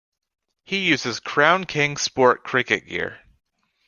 [0.63, 3.19] He uses Crown King Sport cricket gear.